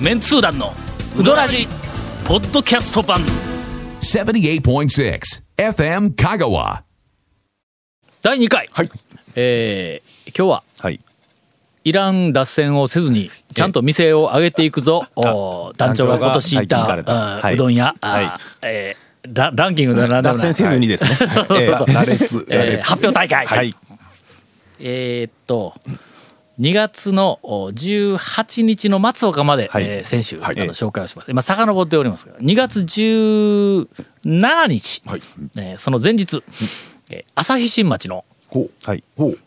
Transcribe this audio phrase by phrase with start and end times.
[0.00, 0.74] メンツー団の
[1.18, 1.66] ウドラジ
[2.26, 3.20] ポッドキャスト版
[4.00, 5.20] 78.6
[5.56, 6.82] FM Kagawa.
[8.20, 8.90] 第2回、はい。
[9.36, 11.00] えー今日ははい。
[11.84, 18.30] いらん脱線をせずにちゃんと店を上げていくぞ、お団長が今年行ったはいうどん屋、あはい
[18.62, 21.10] えーラランキングで脱線せずにですね。
[21.58, 22.82] えー。
[22.82, 23.74] 発表大会、はい。
[24.78, 25.74] えーっと
[26.60, 29.84] 2月のお18日の松岡まで、はい。
[29.84, 30.60] えー先週、はい。
[30.60, 31.30] あの紹介をします。
[31.30, 33.86] 今遡っておりますが2月17
[34.68, 35.20] 日、はい。
[35.58, 36.42] えーその前日、
[37.10, 38.70] えー朝日新町のほう。
[38.84, 39.04] はい。
[39.16, 39.38] ほう。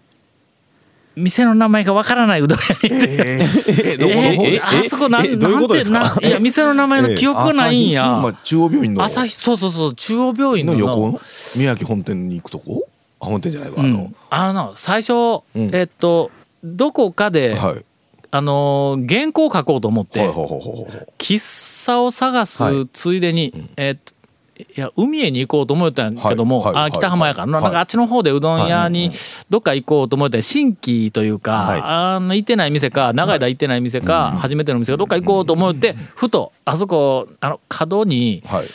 [1.15, 4.71] 店の名前がわからないうどん屋に行って、えー、え、どこの方えですか？
[4.77, 5.99] ーあそこなんえどういうことですか？
[5.99, 9.03] なんてないや店の名前の記憶がないんや、朝日新町中央病院の。
[9.03, 11.19] 朝日そうそうそう中央病院のの横の？
[11.57, 12.87] 宮城本店に行くとこ？
[13.19, 13.79] あ、本店じゃないわ。
[13.79, 13.87] あの。
[13.87, 15.43] うん、あのな最初、ん。
[15.73, 16.31] えっと
[16.63, 17.85] どこかで、はい。
[18.31, 21.07] あのー原稿を書こうと思って、はいはいはいはいはい。
[21.17, 22.87] 喫茶を探すはい。
[22.93, 24.13] ついでに、えーっと
[24.59, 29.09] いや海へに行こうと思ったんやけども、はいはいあ北浜やからな,、んかあっちの方でうどん屋に
[29.49, 31.81] どっか行こうと思って新規というか、はい。
[31.81, 38.65] あの行ってない店か長い間行ってない店か、初めての店かどっか行こうと思ってふとあそこあの角にはい。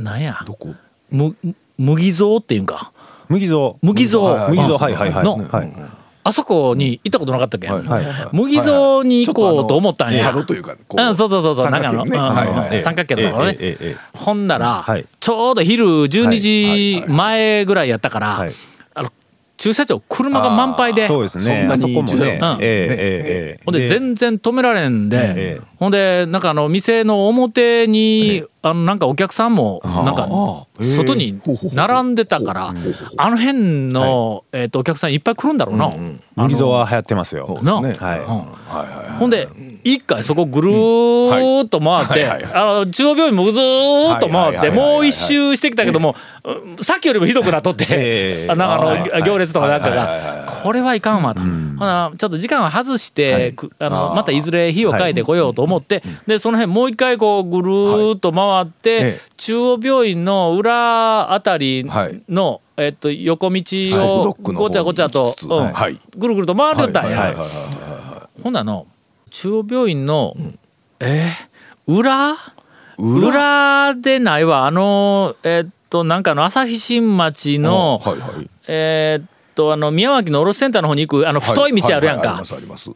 [0.00, 0.44] なんや？
[0.46, 0.76] どこ？
[1.10, 1.36] む
[1.76, 2.92] 麦蔵っていうんか
[3.28, 3.74] 麦蔵。
[3.82, 5.24] 麦蔵、はい麦蔵、はいはいはい。
[5.24, 5.36] の。
[5.48, 5.72] はい。
[6.30, 7.84] あそこに行ったことなかったっけ、はい。
[7.84, 8.04] はい。
[8.32, 10.24] 麦蔵に行こうと思ったんや。
[10.26, 11.02] 角というか、こう。
[11.02, 12.08] ん、そうそうそうそう、三なんかあの、ん。
[12.08, 12.46] はい。
[12.48, 12.68] はい。
[12.70, 12.80] はい。
[12.80, 13.76] 三角形のところね。
[14.14, 15.06] ほんなら、はい。
[15.18, 17.08] ちょうど昼12時はい。
[17.08, 18.46] 前ぐらいやったから、
[19.56, 21.06] 駐車場車が満杯で。
[21.06, 21.68] そうですね。
[21.76, 22.40] そこもね。
[22.40, 23.64] うん。
[23.66, 25.66] ほんで全然止められんで、ええ。
[25.76, 30.28] ほんでなんかあの店の表に、あのなんかお客さんもなんか
[30.82, 31.40] 外に
[31.72, 32.74] 並んでたから、
[33.16, 35.86] あの辺の、えっとお客さんいっぱい来るんだろうな。
[35.86, 35.98] あの
[36.36, 37.58] 麦蔵は流行ってますよ。
[37.62, 37.82] な。
[39.18, 39.48] ほんで
[39.82, 46.14] 一回そこぐるーっと回って、あの中央病院もずーっと回ってもう一周してきたけども、
[46.44, 59.20] うんさっきよりもひどくなっとって、なんかあの、行列とかなんかがこれはいかんわと、ほなちょっと時間を外して、くあのまたいずれ日を変えてこようと思って、でその辺もう一回こうぐるーっと回って、ええ。
[59.36, 61.84] 中央病院の裏あたり
[62.28, 63.62] の、えっと、横道
[63.98, 65.34] をごちゃごちゃと
[66.16, 67.34] ぐるぐると回りよったんや。
[68.42, 68.86] ほんなの
[69.30, 70.34] 中央病院の、
[70.98, 72.36] えー裏？
[72.98, 73.28] 裏？
[73.28, 74.66] 裏でないわ。
[74.66, 78.50] あのえーっとなんかあの朝日新町の、はいはい。
[78.68, 82.30] えーっとあの宮脇の卸センターの方に行くあの太い道あるやんか。
[82.30, 82.90] ありますあります。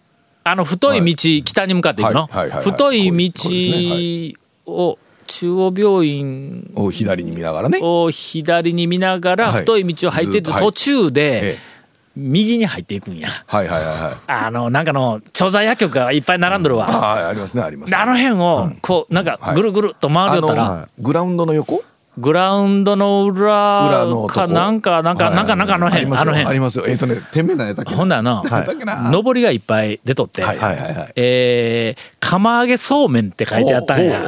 [0.46, 7.78] あの太い道、北に向かって行くの、太い道を中央病院を左に見ながらね。
[7.82, 9.60] を左に見ながらはい。
[9.60, 10.62] 太い道を入ってってずっとはい。
[10.64, 11.74] 途中でええ。
[12.16, 13.28] 右に入っていくんや。
[13.28, 14.14] はいはいはいはい。
[14.26, 17.96] あのなんかの調剤薬局がいっぱい並んどるわ、はいありますねありますね。
[17.96, 21.82] であの辺をこうなんかぐるぐるっと回りよったら、あのグラウンドの横？
[22.16, 26.84] グラウンドの裏かなんかなんかはいなんかなんかあの辺あの辺ありますよ。
[26.86, 27.94] えっとね店名何やったっけ？
[27.94, 29.10] ほんならな、何やったっけな？
[29.10, 31.12] 上りがいっぱい出とって、はいはいはいはい。
[31.16, 34.22] えー釜揚げそうめんって書いてあったんや。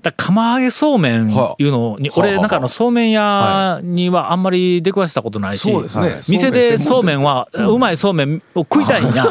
[0.00, 1.32] だ釜揚げそうめんい。
[1.32, 5.72] うのに、俺なんかあのそうめん屋にはあんまり出くわしたことないし、
[6.28, 9.26] 店でそうめんはうまいそうめんを食いたいんや。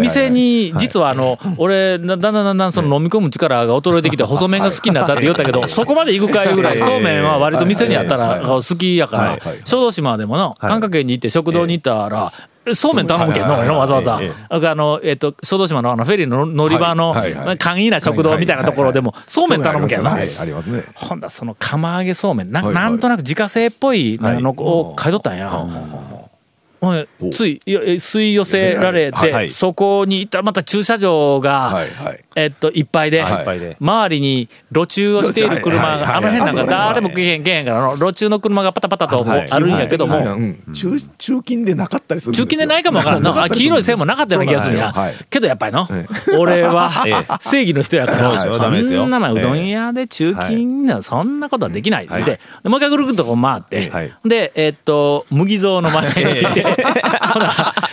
[0.00, 12.32] 店に実はあの俺だんだんだんだんその飲み込む力が衰えてきて細麺が好きになったって言ったけどそこまで行くかいうぐらいそうめんは割と店にあったら好きやから小豆島でもの感覚園に行って食堂に行ったら
[12.74, 14.18] そうめん頼むけんのわざわざ。
[14.22, 17.58] えあのえっと小豆島のあのフェリーの乗り場のはい。
[17.58, 20.10] 簡易な食堂みたいなところでもそうめん頼むけんの。
[20.10, 20.82] はいありますね。
[20.94, 22.50] ほんだらその釜揚げそうめん。
[22.50, 25.50] なんとなく自家製っぽいのを買い取ったんや。
[26.80, 32.24] ほんでつい吸い寄せられてそこに行ったらまた駐車場が、はいはい。
[32.36, 33.24] えっといっぱいで、
[33.80, 40.16] 周りに路中をしている車があの辺なんか誰も来へん来へんからあの路中の車がパタパタとはいあるんやけども、
[40.72, 42.34] 中中金でなかったりする。
[42.34, 43.22] 中金でないかもわからん。
[43.22, 44.94] のあ黄色い線もなかったような気がするんや、
[45.30, 45.86] けどやっぱりの、
[46.38, 52.24] 俺は え正義の人やからそんなまあうどん屋で中金なそんなことはできない、はい。
[52.24, 54.12] ででもう一回ぐるぐるっとこう回って、はい。
[54.24, 56.08] でえっと麦蔵の前に
[56.42, 56.65] 行って、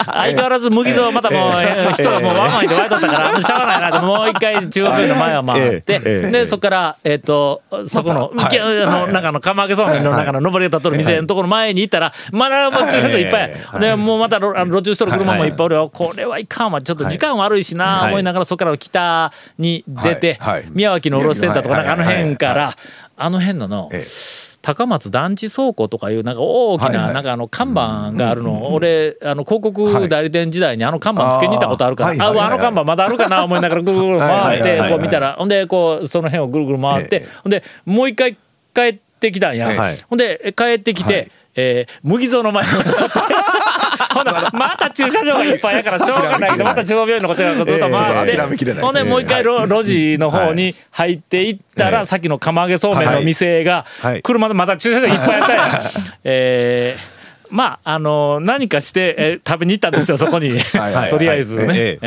[0.06, 8.60] 相変わらず麦蔵またもうえー人がもうワンワンで湧いとったからしょうがないなってもう一回中国の前を回って、でそこからえっとそこの、はい。
[8.60, 13.81] あのなんかあの釜揚げそうめんの中の上りが立っとる店のところの前に行ったらまだもう駐車場いっぱい、はい。
[13.81, 15.50] でもうまた路中しとる車もい。
[15.50, 16.81] っぱいおるよ、これはいかんわ。
[16.81, 18.12] ちょっと時間悪いしな、はい。
[18.12, 20.40] 思いながらそこから北に出て、
[20.72, 22.75] 宮脇の卸センターとかなんかあの辺から、はい。
[23.16, 28.74] あの辺のの、ええ高松団地倉庫とかいうなんか大きないなんかあの看板があるの。
[28.74, 32.25] 俺あの広告代理店時代にあの看板つけに行ったことあるから。
[32.25, 35.33] あああの看板まだあるかな思いながらぐるぐる回ってはいこう見たら。
[35.33, 37.18] ほんでこうその辺をぐるぐる回って。
[37.18, 37.27] ええ。
[37.44, 38.38] ほんでもう一回
[38.74, 39.68] 帰ってきたんや。
[39.68, 41.13] はいほんで帰ってきはい。
[41.13, 42.69] てえー麦蔵の前に
[44.13, 47.65] ほんなまた駐車場がいっぱいやからしょうがないけどまた中央病院のこちらの？
[47.65, 47.88] こと回
[48.23, 52.05] ってほんでもう一回路路地の方に入っていったら、はい。
[52.05, 54.21] さっきの釜揚げそうめんの店が、はい。
[54.21, 55.81] 車でまた駐車場いっぱいやったんや。
[56.23, 57.13] えー
[57.50, 61.09] まああの何かして、えー食べに行ったんですよそこに、はい。
[61.11, 62.00] とりあえずね、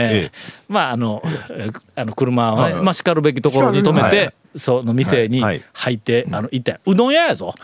[0.69, 2.73] まああのえーあの車をね、はい。
[2.75, 7.55] はいまあしかるべきところに止めて、その店にはい入って、あの行ったうどん屋やぞ。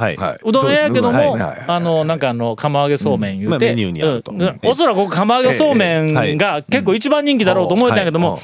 [0.45, 4.33] うどん屋やけども、あのなんかあの釜揚げそうめん言うて、まあメニューにあると。
[4.33, 4.43] うん。
[4.43, 4.61] うん。
[4.65, 8.41] おそらく釜揚げそうめんが結構一番人気だろうと思えたんやけども、はい。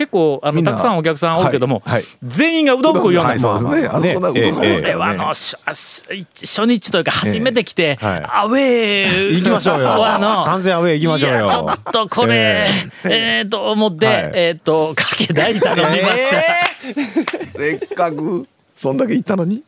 [0.00, 2.00] 結構あのたくさんお客さんおるけども、はい。
[2.00, 2.04] はい。
[2.22, 3.88] 全員がうどん食うようなはいそうですね。
[3.88, 8.24] あそこなうどんええですこれはあの初初日というか初めて来て、えはい。
[8.26, 9.28] アウェー。
[9.32, 9.88] 行きましょうよ。
[10.00, 11.48] はの完全アウェー行きましょうよ。
[11.48, 12.70] ちょっとこれ
[13.04, 14.30] えー、と思って、はい。
[14.34, 16.69] えっ、とかけ大頼みました、
[17.50, 19.62] せっかくそんだけ行ったのに。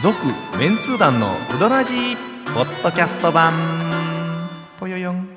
[0.00, 0.16] 続
[0.58, 2.16] メンツー団のウドラジー
[2.54, 3.52] ポッドキャスト版。
[4.78, 5.28] ぽよよん。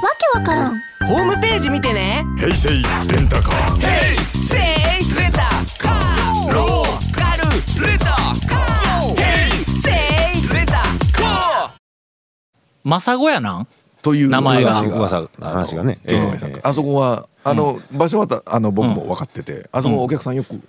[0.00, 0.80] わけわからん。
[1.06, 2.24] ホームページ見てね。
[2.38, 3.80] 平成レンタカー。
[3.80, 4.17] セイ
[12.88, 13.66] マサゴやなん？
[14.02, 14.72] という名前が。
[14.72, 14.96] 話が。
[14.96, 15.98] 噂話がね。
[16.04, 20.60] ええあそこはあの場所はたあの僕も分かっててあそこお客さんよく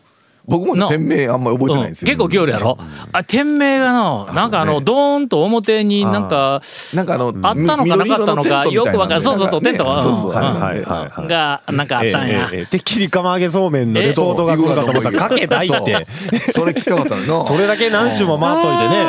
[0.47, 2.05] 僕も店名あんまり覚えてないんですよ。
[2.07, 2.51] 結構来よる。
[2.51, 2.77] やろ、
[3.11, 4.85] あ店名がのなんかあのね。
[4.85, 6.61] ドーンと表になんか
[6.95, 10.01] なんかあのあったのかなかったのかよくわかるそうそうそうテントは。
[10.01, 11.27] そうそうはいあのはいはいはい。
[11.27, 16.07] がなんかあったんや、ええええてっきり釜揚げそうめんのレポートが来るかと思ったらかけないって。
[16.53, 17.43] それ聞きたかったの。
[17.45, 19.05] それだけ何周も回っといてね。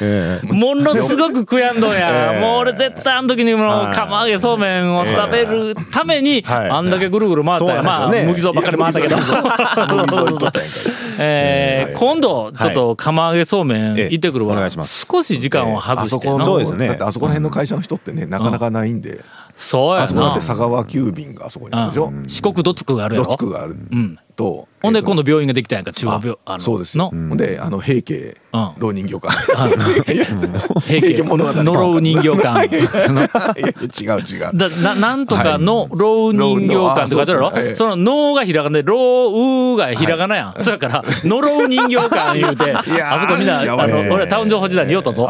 [0.00, 2.40] ええものすごく悔やんどんや、 ええ。
[2.40, 3.94] もう俺絶対あの時にもうはい。
[3.94, 6.70] 釜揚げそうめんを食べるために、はい。
[6.70, 9.16] あんだけぐるぐる回ったんや、そうまあ麦蔵ばっかり回ったけど
[11.18, 15.06] えー今度ちょっと釜揚げそうめんええ行ってくるわ、お願いします。
[15.06, 16.88] 少し時間をあ外しての、そうですね。
[16.88, 19.20] だってあそこら辺の会社の人ってねなかなかないんで
[19.56, 20.02] そうやな。
[20.04, 22.06] あそこだって佐川急便があそこにあるでしょ？
[22.06, 22.24] うん。
[22.28, 23.74] 四国どつくがあるやドろツクがある。
[23.74, 24.18] ん。
[24.34, 27.10] とほんでえっと今度病院ができたんやんか中央病ああのそうですよ。
[27.12, 27.28] の？
[27.28, 28.70] ほんであの平家うん。
[28.78, 29.30] 老人形館。
[30.80, 31.12] 平家。
[31.16, 32.64] 家物語呪う人形館。
[34.02, 34.50] 違う違う。
[34.56, 42.72] だななんとかの老人形館って書いてあるやろ、老あその「能」がひらがなで「老う」がひらがなやん、そうやから「呪う人形館」言うて
[43.04, 45.28] あそこみんなあの俺タウン情報時代に言おったぞ。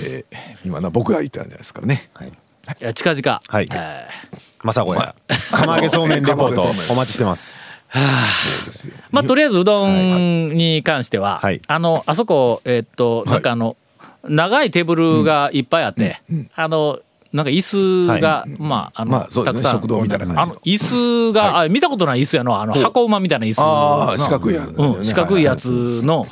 [0.00, 2.10] えー今な僕が言ったんじゃないですからね。
[2.20, 2.24] い。
[2.24, 2.30] や
[2.94, 3.68] 近々、はい。
[3.72, 4.08] え
[4.62, 5.14] まさごや。
[5.52, 6.62] 釜揚げそうめんレポート。
[6.92, 7.54] お待ちしてます。
[7.92, 7.98] そ
[8.62, 8.94] うですよ。
[8.94, 11.60] ーまあとりあえずうどんに関しては、はい。
[11.66, 13.76] あのあそこえっとなんかあの、
[14.24, 16.20] 長いテーブルがいっぱいあって、
[16.54, 16.98] あの
[17.32, 19.72] なんか椅子が、まああの、まあたくさん。
[19.72, 26.26] 食堂みたいな感じ椅子が、あ見たことない椅子やのあの箱馬みたいな椅子あー四角いやつうん、四角いやつの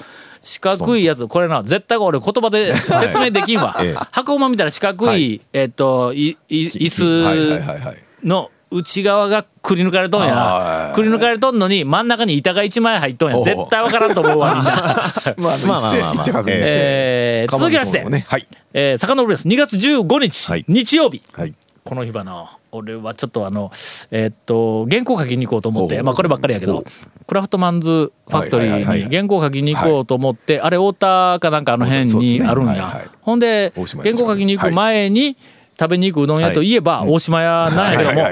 [0.46, 3.76] 四角いやつこれな絶対俺言葉で説明できんわ。
[3.80, 3.94] ええ。
[4.12, 7.96] 箱馬みたいな四角い、えっといい椅はいはい子はいはい。
[8.22, 10.94] の内側がくり抜かれとんあやー。
[10.94, 13.42] くり抜かれとんのに真ん中に板が一枚入っとんや。
[13.42, 14.72] 絶対わからんと思うわみんな。
[15.36, 16.44] まあまあまあまあ。
[16.46, 18.46] えー続きまして、ねはい。
[18.72, 19.48] えー、遡ります。
[19.48, 20.64] 2月15日、はい。
[20.68, 21.22] 日曜日。
[21.32, 21.54] はい。
[21.84, 23.70] この日はな俺はちょっとあの
[24.10, 26.84] えーっと原稿書きに行こうと思ってまあこればっかりやけど
[27.26, 32.72] クラフトマンズファクトリーに原稿書きに行こうと思ってあれ太田かなんかあの辺にあるんや。
[32.74, 33.08] ねはいはい。
[33.20, 35.36] ほんで原稿書きに行く前に
[35.78, 36.72] 食べに行くうどん屋とい。
[36.74, 38.22] えば大島屋なんやけども。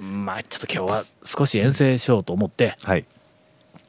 [0.00, 2.74] まあちょっと今日は少し遠征しようと思って。
[2.82, 3.04] はい。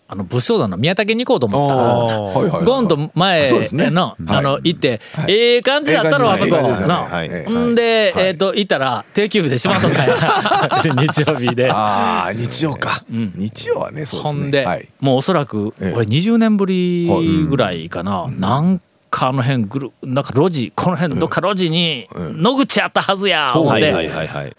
[0.08, 1.76] あの武将団の宮武に行こうと思った。
[1.76, 3.90] はいはいはいゴンと前そうですね。
[3.90, 4.38] の、はい。
[4.38, 6.88] あの行って、ええ感じだったろあそこええ感じでしたね。
[6.88, 7.28] なはい。
[7.32, 8.26] ええんで、はい。
[8.28, 10.04] えっ、と行ったら定休日でしまっとった。
[10.04, 11.72] ん や日曜日で。
[11.72, 13.04] ああ日曜か。
[13.10, 14.42] 日曜はねそうですね。
[14.42, 14.88] ほんで、はい。
[15.00, 15.94] もうおそらくええ。
[15.96, 17.08] 俺20年ぶり
[17.50, 18.82] ぐらいかな、なん
[19.16, 23.86] かあの辺ぐるなんか路地この辺のどっか路地に野口あったはずや思って。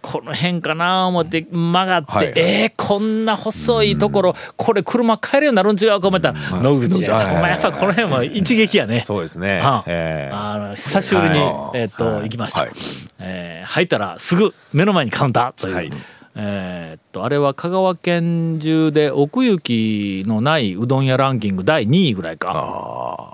[0.00, 7.18] この辺かな思って曲がって、えー、こんな細いところこれ車帰るようになるん違うか思ったら野口や、
[7.56, 9.00] っぱこの辺も一撃やね。
[9.00, 9.60] そうですね。
[9.60, 9.84] は
[10.32, 10.58] あ。
[10.58, 11.78] の久しぶりに、はい。
[11.78, 12.70] えーっと、行きました、はい。
[13.18, 15.90] えー入ったらすぐ目の前にカウンターという、はい。
[16.36, 23.25] えーっとあれは香川県中で奥行きのないうどん屋ランキング第2位ぐらいか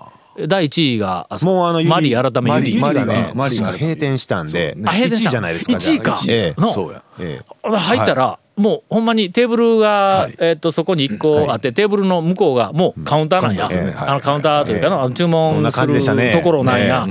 [0.48, 2.80] 第1位がもうあの、マリー改めマリーユリ。
[2.80, 5.24] がね、マリーが閉店したんで、あ閉店した。
[5.24, 5.72] 1位じゃないですか。
[5.72, 7.78] 1位か。
[7.78, 10.36] 入ったら、もうほんまにテーブルが、はい。
[10.38, 17.06] えっとそこに1個あって、テーブルの向こうがもうカウンターなんや、あのカウンターというかの注文するところなんや、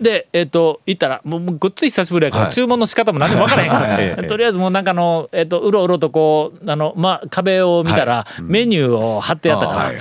[0.00, 2.52] でえっ、と行ったらもうもうごっつい久しぶりやから、はい。
[2.52, 9.92] 注文の仕方も何も分からへんから、ええとりあえずもうなんかの、えっとうろうろとこうあの、まあ、壁を見たら、メニューを貼ってやったから、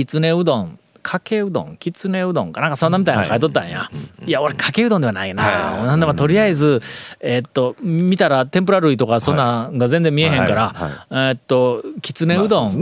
[0.00, 3.90] きつねうどんかけうどんきつねうどんかなんかそんなみたいなの書いとったんや、
[4.26, 6.80] い、や俺かけうどんではないな、なんでもとりあえず
[7.20, 10.74] えーっと見たら天ぷら類とかそんなんが全然見えへんから、
[11.10, 12.80] えーっときつねうどん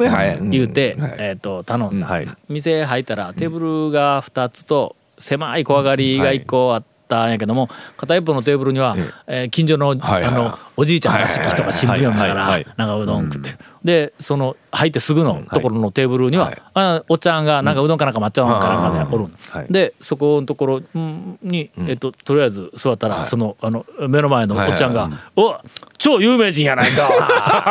[0.51, 2.29] 言うて、うえーっと頼んだ、はい。
[2.49, 8.97] 店入ったらテーブルが2つと狭い小上がりが1個あったんやけども片一方のテーブルには、
[9.27, 9.99] えー近所の,、はい。
[9.99, 10.25] はい。
[10.25, 13.51] あのおじいちゃんが式とか新聞読みながらなんかうどん食って。
[13.51, 19.67] る、でその入ってすぐのところのテーブルには、あおっちゃんがなんかうどんかなんか抹茶かなんかでおるんはい。
[19.73, 21.39] でそこのところん。
[21.43, 25.57] に、えっと、とりあえず座ったら、そのあの目の前のおっちゃんが「お
[25.97, 27.09] 超有名人やないか!」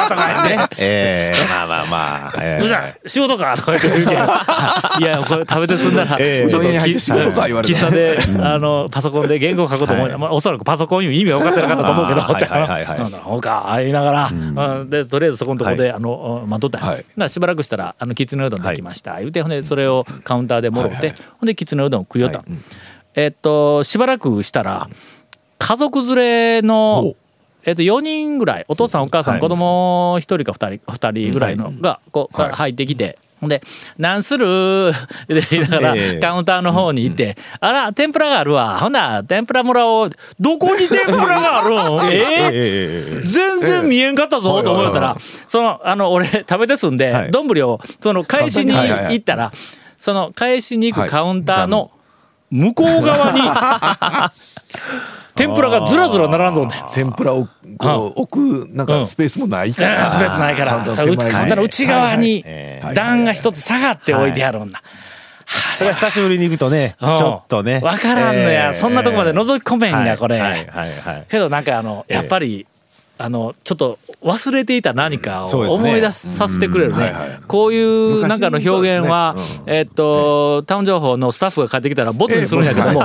[0.10, 0.76] とか言って。
[0.80, 2.34] ええまあまあまあ。
[2.42, 2.66] ええ。
[2.66, 3.56] うざい仕事か？
[3.56, 4.22] とか言って言うけど。
[5.00, 7.74] いやこれ食べて済んだら、ええうどん屋に入って仕事か言われて。
[7.74, 13.10] 喫茶で、あのパソコンで言語を書こうと思う、まあ、おそらくパソコンいう意味は分かってなかったと思うけどおっちゃんははい。
[13.10, 14.90] はいはいはいなんだほうか言いながら、うん。
[14.90, 17.30] でとりあえずそこのとこで、あの待っとったはい。
[17.30, 22.44] しばらくしたら「あのきつねうどんできました」言うてほんでそれをカウンターでもろって、ほんできつねうどん食いよった、
[23.16, 24.90] えっとしばらくしたら
[25.60, 27.16] 家族連れの
[27.64, 29.42] えっと4人ぐらいお父さんお母さん、はい。
[29.42, 32.52] 子供1人か2人二人ぐらいのがこう、はい。
[32.52, 33.62] 入ってきてほんで
[33.98, 34.92] 「なんする?
[35.28, 36.20] 」で言いながら、ええ。
[36.20, 38.80] カウンターの方に行って「あら天ぷらがあるわ。
[38.80, 42.10] ほな天ぷらもらおう」どこに 天ぷらがあるん？
[42.12, 44.62] え全然見えんかったぞ。
[44.64, 45.16] と思ったら
[45.48, 47.32] そのあの俺食べてすんではい。
[47.32, 49.52] 丼をその返しに行ったら
[49.98, 51.10] その返しに行はい。
[51.10, 51.92] くカウンターの
[52.50, 53.42] 向こう側に
[55.38, 56.90] 天ぷらがずらずら並んどんだよ。
[56.94, 60.72] 天ぷらをこう置くなんかスペースもないかあらースペースないから。
[60.72, 64.82] カウンタさーの内側にええ段が一つ下がって置いてあるんだ。
[65.78, 67.10] それは久しぶりに行くとね、ちうん。
[67.12, 67.80] ょっとね。
[67.82, 70.40] わからんのや、ええそんなとこまで覗き込めんが、これ。
[70.42, 70.86] はいはいは
[71.20, 71.26] い。
[71.30, 72.66] けどなんかあのやっぱり、
[73.20, 77.04] あのちょっと忘れていた何かを思い出させてくれるね。
[77.04, 77.40] はいはい。
[77.48, 79.78] こういうなんかの表現は、昔そうですね。
[79.78, 83.04] えっとタウン情報のスタッフが帰ってきたらボツにするんやけども、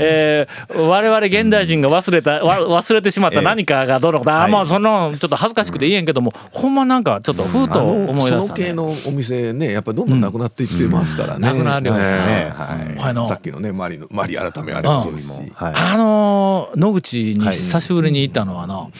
[0.00, 8.40] えー我々現代人が忘れたわ忘れてしまった何かがどうのこうのあまあそのちょっと恥ずかしくて言えんけどもほんまなんかちょっとふうとあの思い出したね。
[8.42, 12.52] その系のお店ねやっぱりどんどんなくなっていってますからね、なくなりますねえ
[12.96, 15.72] えあのはい、さっきのねマリのマリ改めあれもそうですし、はい。
[15.74, 18.90] あの野口に久しぶりに行ったのはの、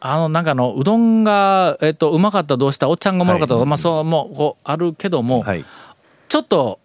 [0.00, 5.64] あのなんかのうどんが、えっと、うまかったどうしたおっちゃんがおもろかったとか、まあそうもうこうあるけども、はい。
[6.28, 6.80] ちょっと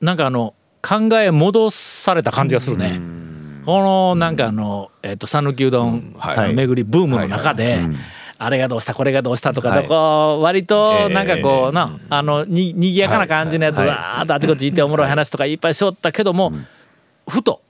[0.00, 3.00] なんかあの考え戻された感じがするね。
[3.64, 6.54] このなんかあのえっと讃岐うどんはい。
[6.54, 7.80] 巡りブームの中で。
[8.40, 9.88] あれがどうしたこれがどうしたとか、はい。
[9.88, 13.88] こう割とええなんかこうな、あのににぎやかな感じのやつはい。
[13.88, 16.52] わーっとあちこち行っておもろい話とかいっぱいしょったけども、
[17.28, 17.60] ふと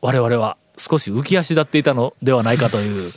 [0.00, 3.12] 我々は少し浮き足立っていたのではないかという、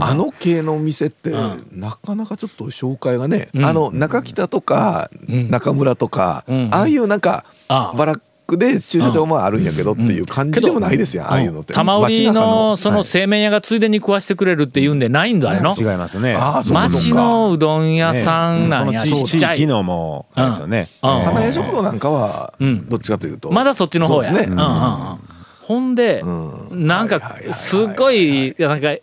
[0.00, 1.32] あの系のお店って、
[1.72, 3.64] なかなかちょっと紹介がね、うん。
[3.64, 5.50] あの中北とかん。
[5.50, 6.70] 中村とか、うん。
[6.72, 7.96] ああいうなんかああ。
[7.96, 11.72] バラックで駐車場もあるんやけどっていう感じでもないですよ、ああいうのって。
[11.72, 13.04] 玉売りのそのはい。
[13.04, 16.36] 製麺屋がついでに食わしてくれるっていうんでないんだあれの違いますね。
[16.36, 19.56] 町かのうどん屋さんなんや、その地ちっちゃい。
[19.56, 20.86] 地域のもですよね。
[21.02, 21.10] うん。
[21.20, 22.86] 花屋食堂なんかはん。
[22.88, 24.24] どっちかというと、まだそっちの方や。
[24.24, 24.54] そうですね。
[24.54, 24.66] うんうん。
[24.66, 24.68] う
[25.14, 25.18] ん
[25.66, 26.86] ほんで、ん。
[26.86, 27.20] なんか
[27.52, 28.94] すごいなんか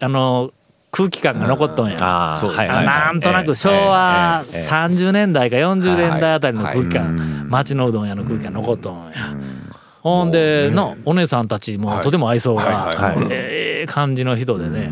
[0.00, 0.50] あの
[0.90, 1.96] 空気感が残っとんや。
[2.48, 2.68] うですね。
[2.68, 2.86] はいはいはい。
[2.86, 9.12] なんとなく昭和30年代か40年代あたりの空気感、町のうどん屋の空気が残っとんや。
[10.00, 12.90] ほんでのお姉さんたちもとても愛想が
[13.30, 14.90] ええ感じの人でね、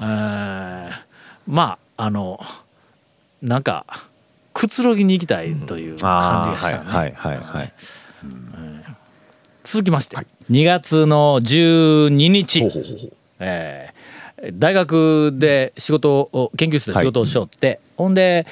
[0.00, 0.90] えー
[1.46, 2.40] まああの
[3.42, 3.84] なんか
[4.54, 6.84] くつろぎに行きたいという感じがしたね。
[9.60, 9.60] はいはいはい。
[9.60, 9.60] はい。
[9.64, 10.16] 続きまして、
[10.50, 12.70] 2月の12日ほ
[13.40, 14.00] えー
[14.54, 18.46] 大学で仕事を研究室で仕事をしよって、ほんで、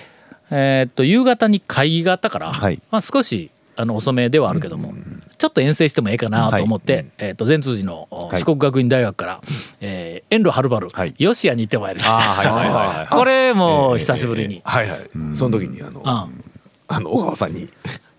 [0.51, 2.81] えーっと夕方に会議があったから、はい。
[2.91, 4.93] まあ、少しあの遅めではあるけども、
[5.39, 9.41] ちょっと遠征してもええかなと思って、えーっと善通寺の四国学院大学から、
[9.81, 11.15] えー遠路はるばるはい。
[11.15, 12.33] 吉谷に行ってまいりました。
[12.33, 13.09] はいはいはいはい。
[13.17, 14.61] これも久しぶりに。
[14.65, 15.01] はいはい、
[15.35, 16.07] その時にあの、うん。
[16.07, 17.67] あの小川さんに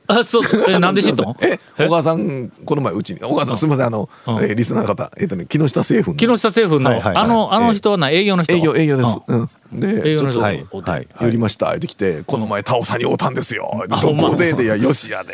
[0.09, 0.43] あそう。
[0.67, 3.19] え なんで知ったのえ小川さんこの前うちに。
[3.19, 3.85] 小川さんすみません。
[3.85, 4.35] あの、うん。
[4.37, 6.17] えーリスナーの方えっ、とね木下製粉の。
[6.17, 7.23] 木下製粉の、はいはいはい。
[7.25, 9.49] あのあの人はな営業の人営業営業です、うん。
[9.73, 9.79] うん。
[9.79, 11.73] で営業の人ちょっとはいおはい寄りました。
[11.75, 13.71] って来て、この前タオさんに会うたんですよ。
[13.87, 14.29] どほんま？
[14.29, 15.33] こででいやよしやで。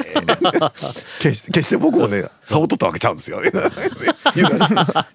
[1.19, 3.39] 決して決して僕もね差を取ったわけちゃうんですよ。
[4.35, 5.07] 言うてました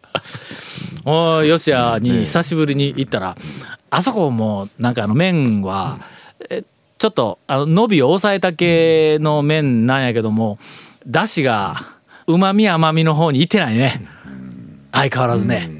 [1.05, 3.37] おいよしやに久しぶりに行ったら、
[3.90, 6.05] あそこもなんかあの麺は、え
[7.00, 10.59] ちょっとあの伸びを抑えた系の麺なんやけども
[11.07, 11.76] だしが
[12.26, 14.02] うまみ甘みの方にいってないね。
[14.92, 15.71] 相変わらずね。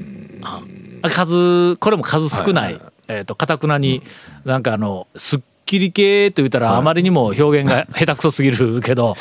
[1.03, 4.01] あ数これも数少ないえっとかたくなに
[4.45, 9.15] なんかあのすっきり系と言ったらあまりにも表現が下手くそすぎるけど。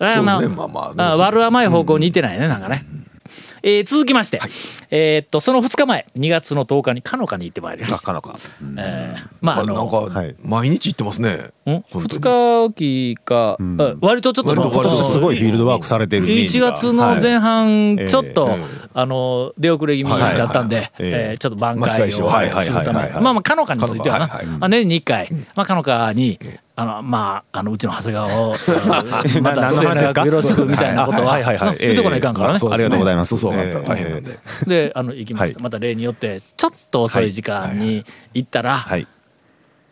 [0.00, 0.26] あそうね。
[0.26, 2.84] まあまあまああ悪甘い方向にいってないねなんかね。
[3.68, 4.38] えー続きまして、
[4.90, 8.12] えーっとその2日前2月の10日にかのかに行ってまいりました。
[8.12, 8.38] なかなか。
[8.78, 10.36] えーまああなんのか、はい。
[10.40, 11.32] 毎日行ってますね。
[11.32, 11.36] ん？
[11.66, 12.06] 本当に。
[12.06, 16.72] 2日おきか、あ割とちょっとすごいフィールドワークされてるイメージ1が。
[16.72, 24.26] 月の前半はいちょっと、ええあの出遅れ気味だったんで、はいえーちょっと挽回をするためはいはいまあまあかのかについてはな、
[24.58, 26.38] まあ、年に1回、まあ、かのかに
[26.78, 28.54] あのまああのうちの長谷川を
[29.40, 30.26] また何の話ですか？
[30.26, 31.78] よろしくみたいなことははいはいはい。
[31.78, 32.58] 言うとこないかんからね。
[32.70, 33.82] ありがとうございますそうそう、ええ。
[33.82, 34.38] 大変なんで。
[34.66, 35.62] であの行きました、はい。
[35.62, 38.04] また例によってちょっと遅い時間に
[38.34, 39.08] 行ったら、はい。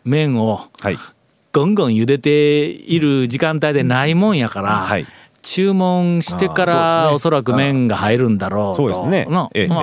[0.03, 0.97] 麺をはい。
[1.51, 5.07] ゴンゴン茹でている時間帯でないもんやから、はい。
[5.41, 8.75] 注文してからおそらく麺が入るんだろうと。
[8.75, 9.25] そうですね。
[9.27, 9.81] のま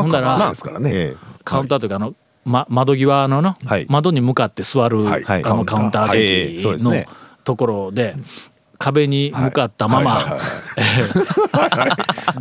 [0.00, 0.90] あほんだら、まあですからね。
[0.92, 2.14] えカウンターというかあの、
[2.46, 3.86] ま、窓際のの、はい。
[3.90, 5.24] 窓に向かって座る、はい。
[5.26, 6.58] あのカウンター。
[6.58, 7.04] 席の
[7.44, 8.14] ところで
[8.78, 10.20] 壁に向かったまま。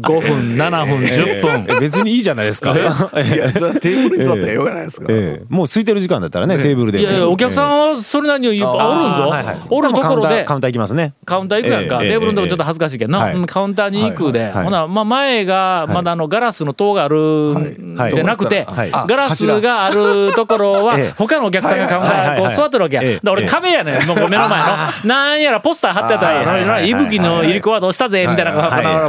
[0.02, 1.76] 5分7分10分。
[1.78, 2.72] え別にいいじゃないですか。
[2.72, 5.08] いや、テーブルに座ったらよくないですか。
[5.10, 5.46] ええ。
[5.50, 7.02] もう空いてる時間だったらね、テーブルで。
[7.02, 9.58] いやいやお客さんはそれなりにおるんぞ、はいはい。
[9.70, 10.44] おるところで。
[10.44, 11.14] カウンター行きますね。
[11.26, 12.10] カウンター行くやんか、ええ。
[12.12, 14.64] テーブルのとこちょっと恥ずかしいけどな、カウンターに行くで、はい。
[14.66, 18.12] ほな、まあ、前がまだあのガラスの塔があるんはい。
[18.14, 18.90] でなくて、はい。
[18.92, 21.14] あガラスがあるところはええ。
[21.18, 23.04] 他のお客さんがカウンターこう座ってるわけや。
[23.04, 23.20] ええ。
[23.24, 24.68] で俺ええ壁やねん、もう目の前の。
[25.06, 28.52] なんやらポスター貼ってたはいはいはいぶきの入り子はどうしたぜみたいな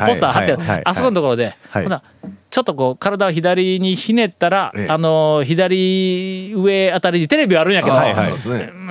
[0.00, 2.02] ポスター貼ってあそこのところで、はいほな
[2.56, 4.88] ちょっとこう体を左にひねったら、ええ。
[4.88, 8.32] あの左上あたりにテレビあるんやけど、はいはい。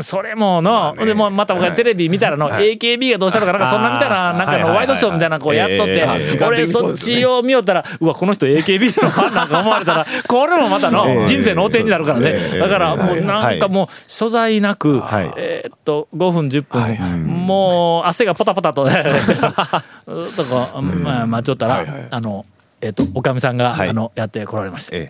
[0.04, 15.34] それもの、でもうまた僕がテレビ見たらの、AKB がどうしたのかなんかそんなみたいななんかのワイドショーみたいなこうやっとって、俺にそっちを見よったらうわこの人 AKB のファンなんか思われたら これもまたのええ人生の汚点になるからね、ええだからもうなんかもう所在なく、はい。
[15.38, 22.46] えーっと5分10分、もう汗がポタポタと とかまあまあちょったら、あの
[22.86, 23.90] えーっとおかみさんが、はい。
[23.90, 24.98] あのやってこられまして。
[24.98, 25.10] え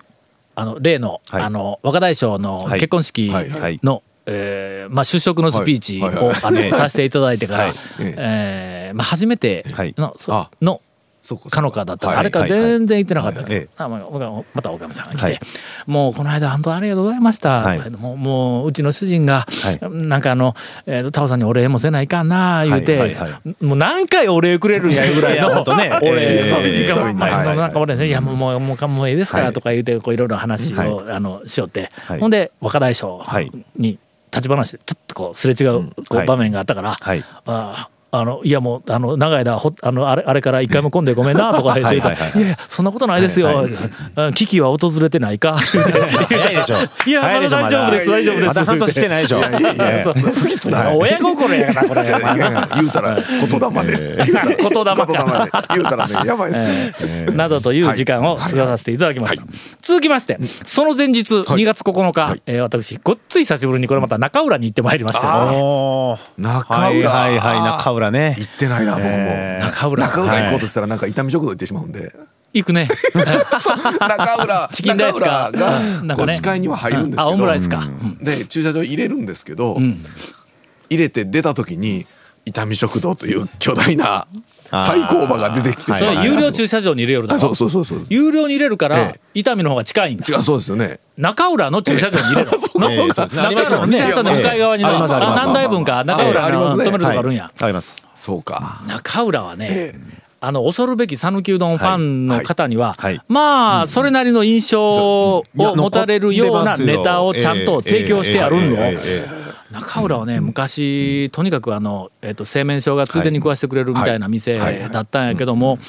[0.58, 1.44] あの例の,、はい。
[1.44, 2.80] あの若大将のはい。
[2.80, 3.30] 結婚式
[3.84, 6.16] の、えーまあ、出職のスピーチを、はい。
[6.16, 6.26] はい。
[6.26, 6.68] はい。
[6.68, 7.74] あのさせていただいてから、はい。
[8.00, 9.94] えーまあ、初めてはい。
[9.98, 10.82] の,
[11.26, 11.50] か。
[11.50, 11.62] か。
[11.62, 12.20] のかだったら、はい。
[12.20, 13.50] あれから全然行ってなかった、はい。
[13.50, 13.70] はいええ。
[13.78, 15.40] あまあまたおかみさんが来て、はい。
[15.88, 17.90] もうこの間本当ありがとうございました、はい。
[17.90, 19.80] もうもううちの主人が、はい。
[19.92, 20.54] なんかあの、
[20.86, 23.16] えー、タオさんにお礼もせないかんな言うて、
[23.62, 25.64] もう何回お礼くれるんやいうぐらいの。
[25.66, 26.50] お礼ええ。
[26.50, 28.10] の時間行くたびにまあはいはいなんか俺ねい。
[28.10, 32.20] やもうもうもうもういいですからとか言うてこういろいろ話を、あのしよって、はい。
[32.20, 33.52] ほんで若大将はい。
[33.78, 33.98] に
[34.32, 36.28] 立ち話でちょっとこうすれ違うこうはい。
[36.28, 37.24] 場面があったから、はい。
[37.46, 42.10] ああのいやもうあの長い間ほあのあれあれから一回も混んでごめんなとか言っていた。
[42.10, 42.42] はいはいはいい。
[42.42, 43.70] やいやそんなことないですよ、はい
[44.16, 45.58] あ危機は訪れてないか？
[45.58, 46.76] 早いでしょ。
[47.06, 48.46] いやまだ大丈夫です大丈夫です。
[48.48, 49.40] まだ半年来てないでしょ。
[49.40, 50.16] ええそう。
[50.98, 52.04] 親心やからこれ。
[52.76, 54.16] 言うたら言霊で。
[54.16, 54.96] 言うたら。
[55.74, 57.26] 言うたらね、やばいですね。
[57.36, 59.44] などという時間を過ごさせていただきました。
[59.82, 66.42] 続きまして、その前日、2月9日、えー私、ごっつい久しぶりにこれまた中浦に行ってまいりましてですね、おー。
[66.42, 67.10] 中はい浦。
[67.10, 68.36] はいはい、中浦ね。
[68.38, 69.10] 行ってないな、僕も。
[69.10, 72.14] えー中浦中浦行こうとしたらなんか伊丹食堂行ってしまうんで。
[72.54, 72.88] 行くね。
[73.14, 75.52] 中浦、 チキンライスが
[76.16, 77.80] こう視界には入るんですあ、けどオムライスか。
[77.80, 80.00] うんで駐車場入れるんですけど、ん
[80.90, 82.06] 入れて出た時に
[82.46, 84.28] 伊丹食堂という巨大な
[84.70, 87.54] 対抗馬が出てきてそれ有料駐車場に入れよるだあそ。
[87.56, 90.26] そうそうそう有料に入れるからええ、伊丹の方が近いんだ。
[90.28, 91.00] 違うそうですよね。
[91.18, 92.52] 中浦の駐車場に入れろ。
[92.76, 96.84] 中浦の店下の向かい側に何台分か中浦のありますね。
[96.84, 97.52] 止めるとこあるんや。
[97.60, 98.06] あります。
[98.16, 98.82] そうか。
[98.88, 100.00] 中浦はね、え
[100.42, 103.14] あの恐るべき讃岐うどんファンの方には、はい。
[103.16, 103.22] はい。
[103.28, 108.76] まあそれなりの印象を持たれるようなネタをちゃんと提供してあるんよ。
[108.78, 108.84] ええ。
[108.84, 109.00] ええ。
[109.04, 109.45] ええ
[109.82, 114.58] 中浦はね昔とにかくあの、えっと製麺所がついでに食わしてくれるみたいな店
[114.90, 115.80] だったんやけども。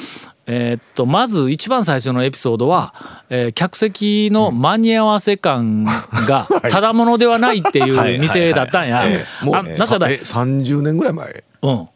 [0.49, 2.95] えっとまず一番最初のエピソードは、
[3.31, 9.05] えー客席の間に合わせ感が ただものではないっていう店だったんや。
[9.07, 11.45] ええもうあなんかだえ30年ぐらい前。
[11.63, 11.89] ううん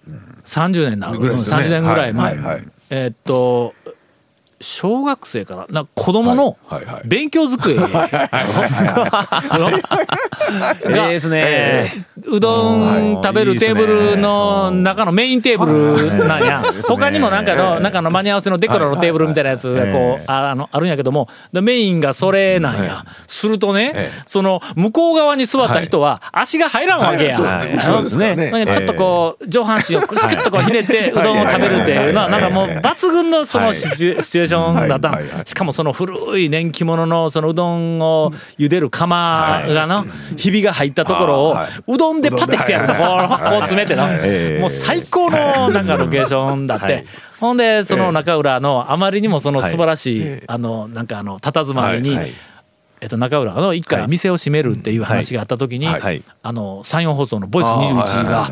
[0.45, 1.19] 30年なね。
[1.19, 2.35] 30年ぐらい前、
[2.91, 3.73] えーっと
[4.63, 6.59] 小学生かななんか子供の
[7.07, 7.77] 勉強机
[10.85, 12.05] がですね。
[12.27, 16.63] うどん食べるテーブルの中のメインテーブルなんや。
[16.87, 23.05] 他にもなんかの、なんかの間に合わせのデコロのテーブルみたいなやつがこう、ああの、あるんやけども、でメインがそれなんや。
[23.27, 27.37] するとねえ、その、向こう側に座った人は足が入らんわけや。
[27.37, 27.45] ちょ
[28.83, 35.47] っとこう、上半身をキュッとこうひねってうどんを食べるっていうのは、なんかもう抜群のそのシチュシチュエーションだったはいはいはい。
[35.47, 40.05] しかもその古い年季物のそのうどんを茹でる釜がの、
[40.37, 47.07] ひびが入ったところをうどんでパテしてやると、こう、詰めての、ええもう最高のなんかロケーションだって。
[47.41, 52.31] ほんで、その中浦のあまりにもその素晴らしい、あの、なんかあの、佇まいに、はい。
[53.01, 56.01] えっと、中浦の一回店を閉めるっていう話があった時に、はい。
[56.01, 56.23] はい。
[56.43, 58.51] あの山陽放送の「ボイス21が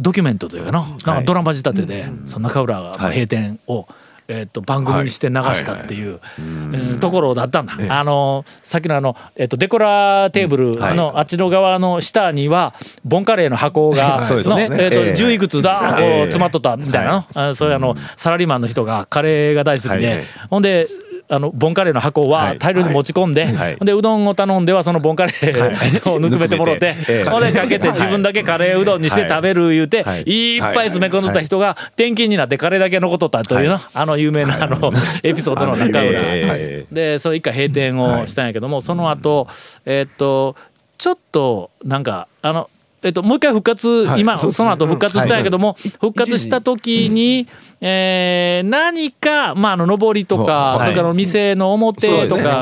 [0.00, 0.80] ドキュメントというかな。
[0.80, 3.86] なんかドラマ仕立てで、その中浦の閉店を、
[4.30, 7.74] えっと番組にして流したっていう、えーところだったんだ。
[7.88, 15.14] あのさっきのあの、えっとデコラテーブルのあっちの側の下にはボンカレーの箱が、のえっとええ。
[15.14, 20.24] 10いくつだこう詰まっとったみたいなの、あそういうあのサラリーマンの人がカレーが大好きで、はい。
[20.50, 20.86] ほんで
[21.32, 23.76] あのボンカレーの箱は大量に持ち込んで、はい。
[23.76, 27.30] でうどんを頼んではそのボンカレーをぬくめてもろて、ええ。
[27.30, 30.22] ほんでかけて自分だけカレーうどんにして食べる言うて、はい。
[30.22, 34.90] い、っぱい詰め込んでた人が転勤になってカレーだけ残っとったというの、あの有名なあの
[35.22, 39.46] エピソードの中裏、えでそれ一回閉店をしたんやけども、その後
[39.84, 40.56] えーっと
[40.98, 42.68] ちょっとなんかあの。
[43.02, 44.52] えっと、もう一回復活、今はいそうですね。
[44.52, 47.46] その後復活したんやけども、復活した時に、
[47.80, 50.80] えー何か、まあ、あの上りとか、はい。
[50.80, 52.60] それから店の表とか、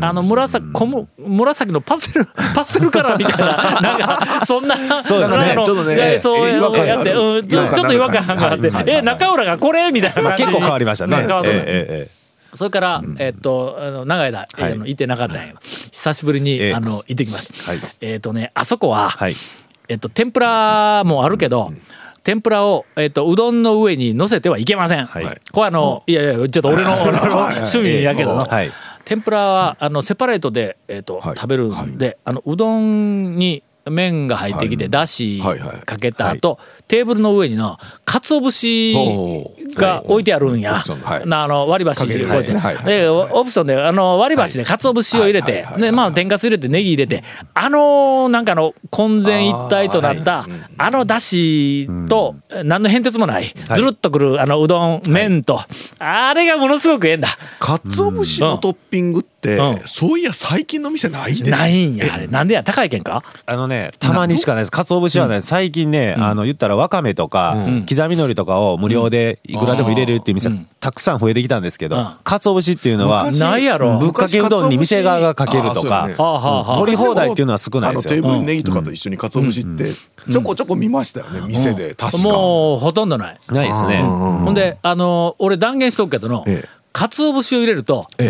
[0.00, 5.38] あの紫こむ紫のパステルパステルカラーみたいななんかそんなそうですね。
[5.38, 6.88] なんかのちょっとねでそう違和感がある。
[6.88, 8.84] やって、うん、ちょっと違和感があって、はい。
[8.86, 10.48] え中浦がこれみたいな感じに。
[10.48, 11.16] 結構変わりましたね。
[11.16, 12.22] 変わったえええ
[12.54, 17.50] それから、えっと、あの長い間、えーあの行ってなかったんやけど、久しぶりに、ええあの行ってきます。
[17.66, 17.80] はい。
[18.02, 19.36] えっとね、あそこは、はい
[19.92, 21.70] えっと、天ぷらもあるけど、
[22.22, 25.04] 天ぷらを、えっと、うどんの上に乗せてはいけません。
[25.04, 25.40] はい。
[25.52, 28.70] これあの、いやいや、ちょっと俺の、 趣味やけどの、はい。
[29.04, 31.36] 天ぷらはあのセパレートで、えっとはい。
[31.36, 35.42] 食べるんで、あのうどんに麺が入ってきて、だし
[35.84, 36.58] かけた後、
[36.92, 38.94] テーブルの上にな鰹節
[39.76, 47.24] が置いてあるんや、あの割り箸かけるこうやって、はいはいでオプションであの割り箸で鰹節を入れて、はいはいはいでまあ天かす入れてネギ入れて
[47.54, 55.60] あのなんかの混然一体となったあ,、のだしと、何の変哲もない、ずるっとくるあのうどん麺と、
[55.98, 57.28] あれがものすごくええんだ。
[57.58, 59.80] かつお節のトッピングって、うん。
[59.86, 61.46] そういや最近の店ないで。
[61.46, 62.26] すないんやあれ。
[62.26, 63.24] なんでや高いけんか？
[63.46, 64.70] あのね、たまにしかないです。
[64.70, 67.54] 鰹節はね、最近ね、あの、言ったらわかめとか、
[67.88, 73.98] 刻み海苔とかを無料でいくらでも入れるっていう店、たくさん増えてきたんですけどうん、鰹節っていうのは、昔ないやろ。
[73.98, 76.08] ぶっかけうどんに店側がかけるとか
[76.76, 78.14] 取り放題っていうのは少ないですよ。
[78.14, 79.92] テーブルにネギとかと一緒にかつお節って
[80.28, 81.94] ちょこちょこ見ましたよね、店で。
[81.94, 82.28] 確か。
[82.28, 83.38] もうほとんどない。
[83.48, 84.02] ないですね。
[84.02, 88.28] ほんで、あの俺断言しとくけどの、ええ鰹節を入れると、間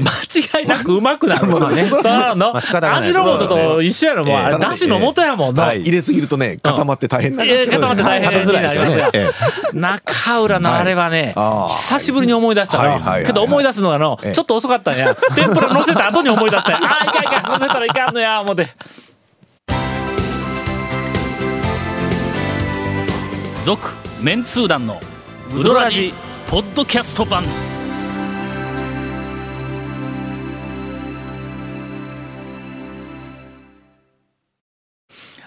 [0.60, 1.46] 違いなくうまくなる。
[1.46, 1.84] まあね。
[1.86, 4.34] そうなの味の素と一緒やろ、もう。
[4.36, 4.42] ええ。
[4.42, 5.64] あれ、だしの素やもんな。
[5.64, 5.82] はい。
[5.82, 8.46] 入れすぎるとね固まって大変になります固まって大変になります。
[8.46, 9.10] 食べづらいですよね。
[9.14, 9.30] え
[9.74, 12.84] 中浦のあれはね、久しぶりに思い出したの。
[12.84, 14.32] はいはいはいはいけど思い出すのがの、ええ。
[14.32, 15.14] ちょっと遅かったんや。
[15.34, 16.88] 天ぷら乗せた後に思い出したんや。
[16.88, 18.68] ああ、いかんいかん、乗せたらいかんのや、思って。
[23.64, 25.00] 続、メンツー団の
[25.54, 26.12] ウドラジ、
[26.48, 27.44] ポッドキャスト版。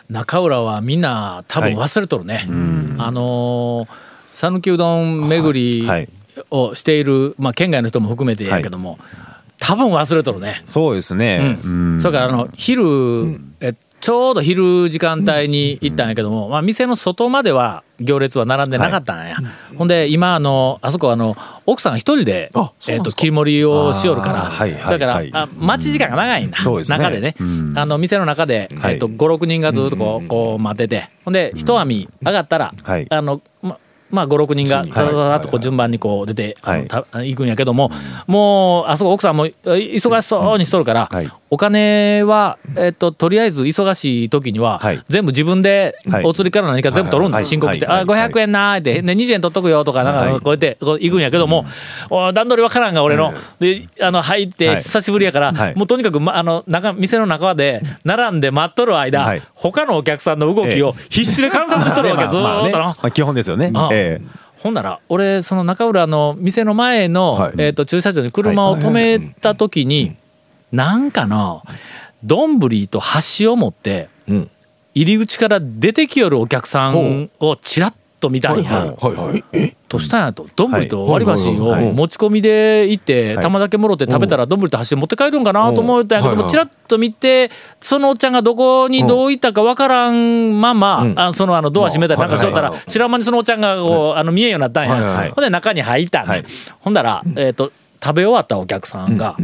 [0.09, 2.47] 中浦はみんな多分忘れとるね。
[2.97, 3.87] あの
[4.35, 6.09] 讃岐うどん巡りはい。
[6.51, 8.99] をしている、まあ、県外の人も含めてやけども、
[9.57, 10.61] 多分忘れとるね。
[10.65, 11.57] そうですね。
[11.63, 11.99] うん。
[12.01, 13.73] それからあの昼、え
[14.05, 19.35] ちょうど昼時間帯に行ったんやけども、まあ、店の外までは行列は並んでなかったんや、
[19.79, 22.51] ほんで今あのあそこあの奥さん一人で
[22.87, 24.35] えっと切り盛りをしよるから。
[24.41, 25.31] はいはいそれから、はい。
[25.33, 26.99] あ待ち時間が長いんだ、そうですね。
[26.99, 27.73] 中でね、うん。
[27.75, 28.93] あの店の中で、はい。
[28.93, 31.09] えっと56人がずっとこう,、こう待ってて。
[31.23, 33.07] ほんで一網上がったら、はい。
[33.09, 33.79] あのま
[34.11, 34.89] まあ56人がはい。
[34.89, 37.91] ザザザとこう順番にこう出て行くんやけども
[38.27, 41.29] もうあそこ奥さんもい忙しそうにしとるからはい。
[41.49, 45.01] お金はえっととりあえず忙しい時にははい。
[45.07, 46.23] 全部自分ではい。
[46.23, 47.45] お釣りから何か全部取るんだはい。
[47.45, 48.05] 申告して「あはい。
[48.05, 48.29] はい。
[48.29, 50.39] 500円な」って「で20円取っとくよ」とかなんかはい。
[50.39, 51.65] こうやって行くんやけども
[52.09, 53.33] お段取りわからんが俺の。
[53.59, 54.75] であの入ってはい。
[54.77, 55.75] 久しぶりやからはい。
[55.75, 59.41] もうとにかくまあの中店の中で並んで待っとる間はい。
[59.53, 62.71] 他のお客さんの動きを必死で観察しとるわけ ずっとな。
[62.71, 62.97] ま。
[63.01, 64.21] あ基本ですよねああえ。
[64.57, 67.53] ほんなら俺その中浦の店の前の、はい。
[67.57, 70.15] えー、と駐車場に車を止めた時に、
[70.71, 71.63] なんかの
[72.23, 74.51] 丼と箸を持ってうん。
[74.95, 78.71] 入り口から出てきよるお客さんをちらっと見たんや。
[78.71, 78.89] はい。
[79.15, 79.75] はいえ？
[79.87, 80.47] としたんやと。
[80.55, 81.93] 丼と割り箸をはいはいはい。
[81.93, 83.43] 持ち込みで行ってはい。
[83.43, 87.51] 玉だけもろって食べたら丼と箸で持って帰るんかなと思ったんやけどはいはいもちらっと見て
[87.81, 91.19] そのおっちゃんがどこにどう行ったかわからんままうん。
[91.19, 92.89] あそのあのドア閉めたりなんかしとったらはいはい。
[92.89, 95.27] 知らん間にそのおっちゃんがこうあの見えんようになったんはいはいはい。
[95.27, 96.29] やほんで中に入ったんや。
[96.29, 96.45] はい。
[96.79, 97.71] ほんだらえっと
[98.03, 99.35] 食べ終わったお客さんが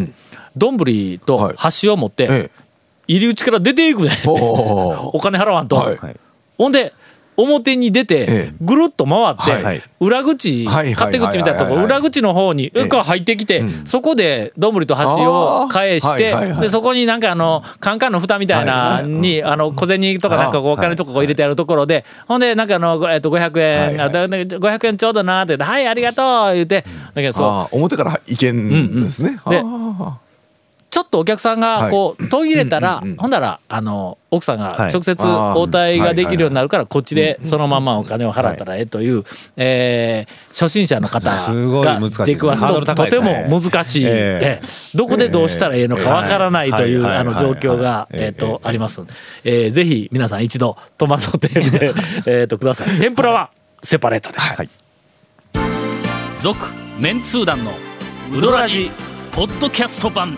[0.56, 2.62] 丼と箸を持ってええ
[3.08, 5.76] 入り口から出ていくね お金払わんと。
[5.76, 6.16] はいはい。
[6.58, 6.94] ほんで
[7.38, 12.88] 表に出えてえぐるっと回って、裏口、勝手口みたいなとこ裏口の方に、ええ。
[12.88, 24.00] が入ってきて、そこで丼と箸を返して、でそこになんかあのカンカンの蓋みたいなに、あの小銭とかなんかこうお金とかこう入れてあるところで、ほんでなんかあの、ごえっと500円、はいはい。
[24.00, 29.40] あだだ500円ちょうどなって言って「はいありがとう」言ってだけどそう表からいけんですね
[30.92, 39.24] ちょっとお客さんがこう途切れたら、ほんならあの奥さんが直接応対ができるようになるからこっちでそのままお金を払ったらええという、
[39.56, 42.18] えー初心者の方すごいが難しい。
[42.18, 43.48] です出くわすととて高いですね。
[43.50, 44.12] も難しい、ええ。
[44.12, 44.98] ええ。
[44.98, 47.18] どこでどうしたらええのかわからないというはい。
[47.20, 49.14] あの状況がえーとありますので、
[49.46, 51.94] えーぜひ皆さん一度戸惑ってみて
[52.28, 53.00] えーとください。
[53.00, 53.52] 天ぷらは
[53.82, 54.40] セパレートで。
[54.40, 54.70] はい。
[56.42, 56.60] 続
[57.00, 57.72] メンツー団の
[58.38, 58.92] ウドラジ
[59.32, 60.38] ポッドキャスト版